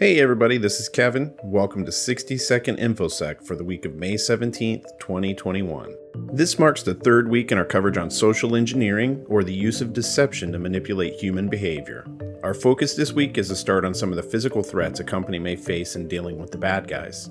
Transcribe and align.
Hey 0.00 0.18
everybody, 0.18 0.56
this 0.56 0.80
is 0.80 0.88
Kevin. 0.88 1.34
Welcome 1.44 1.84
to 1.84 1.92
60 1.92 2.38
Second 2.38 2.78
InfoSec 2.78 3.46
for 3.46 3.54
the 3.54 3.62
week 3.62 3.84
of 3.84 3.96
May 3.96 4.14
17th, 4.14 4.86
2021. 4.98 5.94
This 6.32 6.58
marks 6.58 6.82
the 6.82 6.94
third 6.94 7.28
week 7.28 7.52
in 7.52 7.58
our 7.58 7.66
coverage 7.66 7.98
on 7.98 8.10
social 8.10 8.56
engineering, 8.56 9.22
or 9.28 9.44
the 9.44 9.52
use 9.52 9.82
of 9.82 9.92
deception 9.92 10.52
to 10.52 10.58
manipulate 10.58 11.20
human 11.20 11.50
behavior. 11.50 12.06
Our 12.42 12.54
focus 12.54 12.94
this 12.94 13.12
week 13.12 13.36
is 13.36 13.48
to 13.48 13.54
start 13.54 13.84
on 13.84 13.92
some 13.92 14.08
of 14.08 14.16
the 14.16 14.22
physical 14.22 14.62
threats 14.62 15.00
a 15.00 15.04
company 15.04 15.38
may 15.38 15.54
face 15.54 15.94
in 15.96 16.08
dealing 16.08 16.38
with 16.38 16.50
the 16.50 16.56
bad 16.56 16.88
guys. 16.88 17.28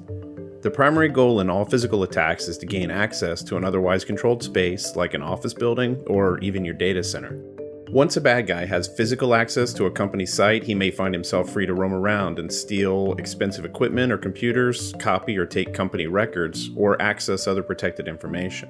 The 0.61 0.69
primary 0.69 1.09
goal 1.09 1.39
in 1.39 1.49
all 1.49 1.65
physical 1.65 2.03
attacks 2.03 2.47
is 2.47 2.59
to 2.59 2.67
gain 2.67 2.91
access 2.91 3.41
to 3.45 3.57
an 3.57 3.65
otherwise 3.65 4.05
controlled 4.05 4.43
space, 4.43 4.95
like 4.95 5.15
an 5.15 5.23
office 5.23 5.55
building 5.55 5.95
or 6.05 6.37
even 6.41 6.63
your 6.63 6.75
data 6.75 7.03
center. 7.03 7.43
Once 7.91 8.17
a 8.17 8.21
bad 8.21 8.45
guy 8.45 8.65
has 8.65 8.87
physical 8.87 9.33
access 9.33 9.73
to 9.73 9.87
a 9.87 9.91
company 9.91 10.23
site, 10.23 10.63
he 10.63 10.75
may 10.75 10.91
find 10.91 11.11
himself 11.11 11.49
free 11.49 11.65
to 11.65 11.73
roam 11.73 11.91
around 11.91 12.37
and 12.37 12.53
steal 12.53 13.13
expensive 13.13 13.65
equipment 13.65 14.11
or 14.11 14.17
computers, 14.17 14.93
copy 14.99 15.35
or 15.35 15.45
take 15.45 15.73
company 15.73 16.05
records, 16.05 16.69
or 16.75 17.01
access 17.01 17.47
other 17.47 17.63
protected 17.63 18.07
information. 18.07 18.69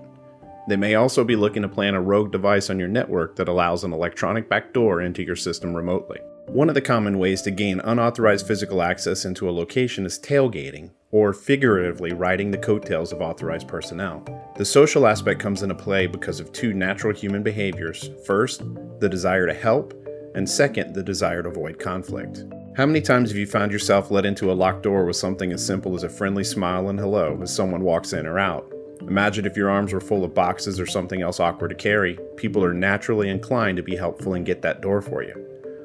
They 0.70 0.78
may 0.78 0.96
also 0.96 1.26
be 1.26 1.36
looking 1.36 1.64
to 1.64 1.68
plant 1.68 1.98
a 1.98 2.00
rogue 2.00 2.32
device 2.32 2.70
on 2.70 2.80
your 2.80 2.88
network 2.88 3.36
that 3.36 3.50
allows 3.50 3.84
an 3.84 3.92
electronic 3.92 4.48
backdoor 4.48 5.02
into 5.02 5.22
your 5.22 5.36
system 5.36 5.76
remotely. 5.76 6.20
One 6.46 6.70
of 6.70 6.76
the 6.76 6.82
common 6.82 7.20
ways 7.20 7.42
to 7.42 7.52
gain 7.52 7.82
unauthorized 7.82 8.48
physical 8.48 8.82
access 8.82 9.26
into 9.26 9.50
a 9.50 9.52
location 9.52 10.06
is 10.06 10.18
tailgating, 10.18 10.92
or 11.12 11.34
figuratively 11.34 12.14
riding 12.14 12.52
the 12.52 12.58
coattails 12.58 13.12
of 13.12 13.22
authorized 13.22 13.68
personnel. 13.68 14.24
The 14.60 14.66
social 14.66 15.08
aspect 15.08 15.40
comes 15.40 15.64
into 15.64 15.74
play 15.74 16.06
because 16.06 16.42
of 16.42 16.52
two 16.52 16.74
natural 16.74 17.16
human 17.16 17.44
behaviors. 17.44 18.10
First, 18.26 18.62
the 19.00 19.08
desire 19.08 19.48
to 19.48 19.54
help, 19.54 19.94
and 20.36 20.50
second, 20.50 20.94
the 20.94 21.02
desire 21.02 21.42
to 21.42 21.48
avoid 21.48 21.80
conflict. 21.80 22.44
How 22.76 22.86
many 22.86 23.00
times 23.00 23.30
have 23.30 23.38
you 23.38 23.48
found 23.48 23.72
yourself 23.72 24.12
led 24.12 24.26
into 24.26 24.52
a 24.52 24.54
locked 24.54 24.84
door 24.84 25.06
with 25.06 25.16
something 25.16 25.54
as 25.54 25.66
simple 25.66 25.96
as 25.96 26.04
a 26.04 26.10
friendly 26.10 26.44
smile 26.44 26.90
and 26.90 27.00
hello 27.00 27.40
as 27.42 27.56
someone 27.56 27.84
walks 27.84 28.12
in 28.12 28.28
or 28.28 28.38
out? 28.38 28.70
Imagine 29.00 29.46
if 29.46 29.56
your 29.56 29.70
arms 29.70 29.94
were 29.94 30.02
full 30.02 30.26
of 30.26 30.34
boxes 30.34 30.78
or 30.78 30.86
something 30.86 31.22
else 31.22 31.40
awkward 31.40 31.70
to 31.70 31.76
carry. 31.76 32.20
People 32.36 32.62
are 32.62 32.74
naturally 32.74 33.30
inclined 33.30 33.78
to 33.78 33.84
be 33.84 33.96
helpful 33.96 34.34
and 34.34 34.46
get 34.46 34.62
that 34.62 34.82
door 34.82 35.02
for 35.02 35.24
you. 35.24 35.36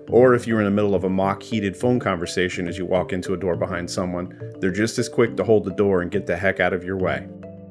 Or 0.09 0.35
if 0.35 0.49
you're 0.49 0.59
in 0.59 0.65
the 0.65 0.73
middle 0.73 0.97
of 0.97 1.05
a 1.05 1.09
mock 1.09 1.45
heated 1.45 1.77
phone 1.77 2.01
conversation 2.01 2.67
as 2.67 2.77
you 2.77 2.87
walk 2.87 3.13
into 3.13 3.35
a 3.35 3.39
door 3.39 3.55
behind 3.55 3.89
someone, 3.89 4.37
they're 4.59 4.73
just 4.73 4.99
as 4.99 5.09
quick 5.09 5.37
to 5.37 5.45
hold 5.45 5.63
the 5.63 5.71
door 5.71 6.03
and 6.03 6.11
get 6.11 6.27
the 6.27 6.37
heck 6.37 6.59
out 6.59 6.73
of 6.73 6.83
your 6.83 6.97
way. 6.97 7.29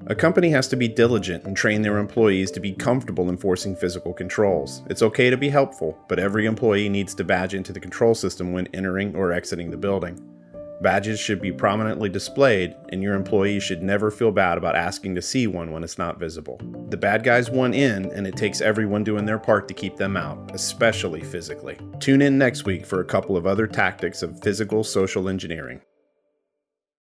A 0.08 0.16
company 0.16 0.50
has 0.50 0.68
to 0.68 0.76
be 0.76 0.90
diligent 0.90 1.46
and 1.46 1.56
train 1.56 1.82
their 1.82 1.98
employees 1.98 2.52
to 2.52 2.60
be 2.60 2.74
comfortable 2.74 3.30
enforcing 3.30 3.74
physical 3.74 4.12
controls. 4.14 4.82
It's 4.90 5.02
okay 5.02 5.30
to 5.30 5.38
be 5.38 5.48
helpful, 5.48 5.98
but 6.10 6.20
every 6.20 6.46
employee 6.46 6.90
needs 6.90 7.16
to 7.16 7.24
badge 7.24 7.54
into 7.54 7.72
the 7.72 7.80
control 7.80 8.14
system 8.14 8.52
when 8.52 8.68
entering 8.74 9.16
or 9.16 9.32
exiting 9.32 9.72
the 9.72 9.78
building. 9.78 10.20
Badges 10.82 11.22
should 11.22 11.42
be 11.42 11.54
prominently 11.54 12.10
displayed, 12.10 12.76
and 12.90 13.02
your 13.02 13.16
employees 13.16 13.64
should 13.64 13.82
never 13.82 14.12
feel 14.12 14.32
bad 14.32 14.58
about 14.58 14.76
asking 14.76 15.16
to 15.16 15.22
see 15.22 15.48
one 15.48 15.72
when 15.72 15.86
it's 15.86 15.98
not 15.98 16.20
visible. 16.20 16.60
The 16.90 16.98
bad 16.98 17.24
guys 17.24 17.50
want 17.50 17.74
in, 17.74 18.12
and 18.12 18.28
it 18.28 18.36
takes 18.36 18.60
everyone 18.60 19.06
doing 19.06 19.26
their 19.26 19.40
part 19.40 19.70
to 19.70 19.74
keep 19.74 19.96
them 19.96 20.18
out, 20.18 20.52
especially 20.54 21.22
physically. 21.22 21.78
Tune 22.02 22.22
in 22.22 22.38
next 22.38 22.66
week 22.66 22.86
for 22.86 23.00
a 23.00 23.06
couple 23.06 23.38
of 23.38 23.48
other 23.48 23.68
tactics 23.68 24.22
of 24.22 24.42
physical 24.42 24.84
social 24.84 25.30
engineering. 25.30 25.80